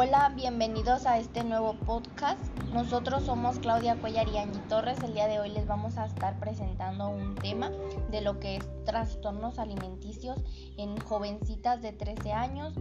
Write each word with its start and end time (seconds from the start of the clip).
Hola, 0.00 0.32
bienvenidos 0.36 1.06
a 1.06 1.18
este 1.18 1.42
nuevo 1.42 1.74
podcast. 1.74 2.38
Nosotros 2.72 3.24
somos 3.24 3.58
Claudia 3.58 3.96
Cuellar 3.96 4.28
y 4.28 4.38
Angie 4.38 4.60
Torres. 4.68 5.02
El 5.02 5.12
día 5.12 5.26
de 5.26 5.40
hoy 5.40 5.50
les 5.50 5.66
vamos 5.66 5.98
a 5.98 6.06
estar 6.06 6.38
presentando 6.38 7.08
un 7.08 7.34
tema 7.34 7.72
de 8.08 8.20
lo 8.20 8.38
que 8.38 8.58
es 8.58 8.84
trastornos 8.84 9.58
alimenticios 9.58 10.38
en 10.76 10.96
jovencitas 11.00 11.82
de 11.82 11.90
13 11.90 12.32
años. 12.32 12.74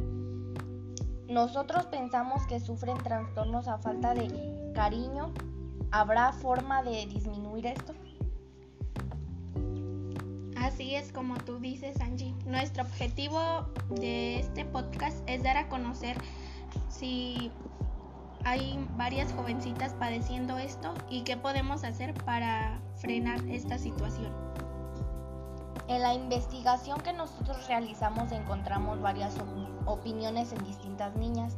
Nosotros 1.28 1.88
pensamos 1.88 2.46
que 2.46 2.60
sufren 2.60 3.00
trastornos 3.00 3.68
a 3.68 3.80
falta 3.80 4.14
de 4.14 4.72
cariño. 4.76 5.34
¿Habrá 5.90 6.34
forma 6.34 6.84
de 6.84 7.08
disminuir 7.08 7.66
esto? 7.66 7.96
Así 10.56 10.94
es 10.94 11.12
como 11.12 11.38
tú 11.38 11.58
dices, 11.58 12.00
Angie. 12.00 12.36
Nuestro 12.46 12.84
objetivo 12.84 13.40
de 13.90 14.42
este 14.42 14.66
podcast 14.66 15.18
es 15.28 15.42
dar 15.42 15.58
a 15.58 15.68
conocer 15.68 16.16
si 16.90 17.52
hay 18.44 18.88
varias 18.96 19.34
jovencitas 19.34 19.94
padeciendo 19.94 20.58
esto 20.58 20.94
y 21.10 21.22
qué 21.22 21.38
podemos 21.38 21.84
hacer 21.84 22.14
para 22.24 22.80
frenar 22.96 23.40
esta 23.50 23.78
situación. 23.78 24.34
En 25.88 26.02
la 26.02 26.14
investigación 26.14 27.00
que 27.02 27.14
nosotros 27.14 27.68
realizamos 27.68 28.32
encontramos 28.32 29.02
varias 29.02 29.36
opiniones 29.86 30.52
en 30.52 30.64
distintas 30.66 31.16
niñas 31.16 31.56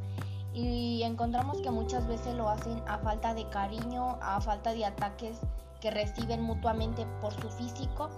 y 0.54 1.04
encontramos 1.04 1.62
que 1.62 1.72
muchas 1.72 2.08
veces 2.08 2.36
lo 2.36 2.50
hacen 2.50 2.82
a 2.88 2.98
falta 3.00 3.34
de 3.34 3.48
cariño, 3.50 4.18
a 4.22 4.40
falta 4.42 4.74
de 4.74 4.86
ataques 4.86 5.40
que 5.82 5.92
reciben 5.92 6.42
mutuamente 6.42 7.06
por 7.22 7.34
su 7.34 7.50
físico 7.50 8.10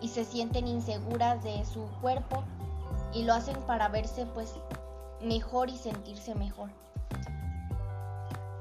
y 0.00 0.08
se 0.08 0.24
sienten 0.24 0.66
inseguras 0.66 1.42
de 1.42 1.64
su 1.64 1.86
cuerpo 2.00 2.42
y 3.12 3.24
lo 3.24 3.34
hacen 3.34 3.56
para 3.66 3.88
verse 3.88 4.26
pues 4.26 4.54
mejor 5.22 5.68
y 5.68 5.76
sentirse 5.76 6.34
mejor. 6.34 6.70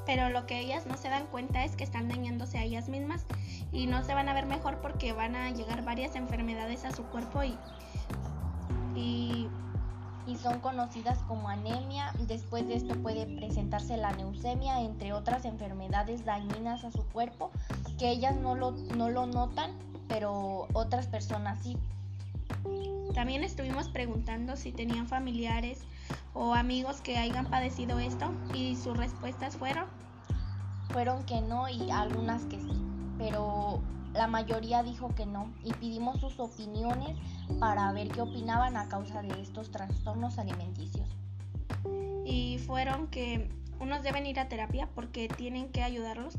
Pero 0.06 0.30
lo 0.30 0.46
que 0.46 0.60
ellas 0.60 0.86
no 0.88 0.98
se 0.98 1.10
dan 1.10 1.28
cuenta 1.28 1.64
es 1.64 1.76
que 1.76 1.84
están 1.84 2.10
dañándose 2.10 2.58
a 2.58 2.64
ellas 2.64 2.90
mismas 2.90 3.26
y 3.72 3.88
no 3.88 4.04
se 4.04 4.14
van 4.14 4.30
a 4.30 4.34
ver 4.34 4.46
mejor 4.46 4.82
porque 4.82 5.14
van 5.14 5.36
a 5.36 5.52
llegar 5.52 5.84
varias 5.86 6.16
enfermedades 6.16 6.86
a 6.86 6.92
su 6.92 7.04
cuerpo 7.04 7.44
y, 7.44 7.58
y, 8.96 9.48
y 10.28 10.36
son 10.38 10.60
conocidas 10.60 11.20
como 11.28 11.50
anemia. 11.50 12.14
Después 12.28 12.68
de 12.68 12.76
esto 12.76 12.96
puede 12.96 13.26
presentarse 13.26 13.96
la 13.96 14.12
leucemia, 14.14 14.82
entre 14.82 15.14
otras 15.14 15.46
enfermedades 15.46 16.26
dañinas 16.26 16.84
a 16.84 16.92
su 16.92 17.04
cuerpo 17.10 17.52
que 17.98 18.10
ellas 18.10 18.36
no 18.36 18.56
lo, 18.56 18.72
no 18.72 19.10
lo 19.10 19.28
notan, 19.28 19.72
pero 20.08 20.68
otras 20.74 21.08
personas 21.08 21.62
sí. 21.62 21.78
También 23.14 23.44
estuvimos 23.44 23.90
preguntando 23.90 24.56
si 24.56 24.72
tenían 24.72 25.08
familiares 25.08 25.80
o 26.34 26.54
amigos 26.54 27.02
que 27.02 27.18
hayan 27.18 27.46
padecido 27.48 28.00
esto 28.00 28.32
y 28.54 28.76
sus 28.76 28.98
respuestas 28.98 29.58
fueron 29.58 29.86
fueron 30.92 31.24
que 31.24 31.42
no 31.42 31.70
y 31.70 31.90
algunas 31.90 32.46
que 32.46 32.60
sí, 32.60 32.82
pero 33.18 33.82
la 34.14 34.28
mayoría 34.28 34.84
dijo 34.84 35.14
que 35.16 35.26
no 35.26 35.54
y 35.64 35.72
pedimos 35.74 36.20
sus 36.20 36.40
opiniones 36.40 37.18
para 37.60 37.92
ver 37.94 38.10
qué 38.10 38.22
opinaban 38.22 38.76
a 38.76 38.90
causa 38.90 39.22
de 39.22 39.42
estos 39.42 39.72
trastornos 39.72 40.38
alimenticios. 40.38 41.08
Y 42.26 42.60
fueron 42.60 43.08
que 43.08 43.50
unos 43.80 44.04
deben 44.04 44.26
ir 44.26 44.40
a 44.40 44.48
terapia 44.48 44.90
porque 44.94 45.28
tienen 45.28 45.72
que 45.72 45.82
ayudarlos, 45.82 46.38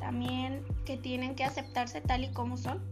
también 0.00 0.64
que 0.84 0.96
tienen 0.96 1.34
que 1.34 1.44
aceptarse 1.44 2.00
tal 2.00 2.24
y 2.24 2.32
como 2.32 2.56
son 2.56 2.82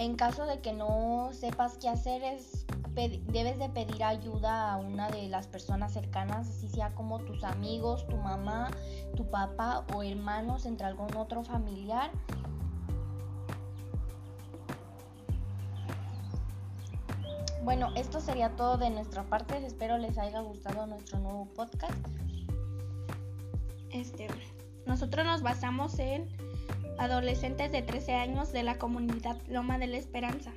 en 0.00 0.16
caso 0.16 0.46
de 0.46 0.60
que 0.62 0.72
no 0.72 1.28
sepas 1.34 1.76
qué 1.76 1.90
hacer, 1.90 2.22
es, 2.22 2.64
debes 2.94 3.58
de 3.58 3.68
pedir 3.68 4.02
ayuda 4.02 4.72
a 4.72 4.78
una 4.78 5.10
de 5.10 5.28
las 5.28 5.46
personas 5.46 5.92
cercanas, 5.92 6.48
así 6.48 6.70
sea 6.70 6.94
como 6.94 7.18
tus 7.18 7.44
amigos, 7.44 8.06
tu 8.06 8.16
mamá, 8.16 8.70
tu 9.14 9.28
papá 9.28 9.84
o 9.94 10.02
hermanos, 10.02 10.64
entre 10.64 10.86
algún 10.86 11.14
otro 11.18 11.44
familiar. 11.44 12.10
Bueno, 17.62 17.90
esto 17.94 18.20
sería 18.20 18.56
todo 18.56 18.78
de 18.78 18.88
nuestra 18.88 19.24
parte. 19.24 19.62
Espero 19.66 19.98
les 19.98 20.16
haya 20.16 20.40
gustado 20.40 20.86
nuestro 20.86 21.18
nuevo 21.18 21.44
podcast. 21.54 21.92
Este, 23.90 24.28
nosotros 24.86 25.26
nos 25.26 25.42
basamos 25.42 25.98
en 25.98 26.26
adolescentes 26.98 27.72
de 27.72 27.82
13 27.82 28.14
años 28.14 28.52
de 28.52 28.62
la 28.62 28.78
comunidad 28.78 29.36
Loma 29.48 29.78
de 29.78 29.86
la 29.86 29.98
Esperanza. 29.98 30.52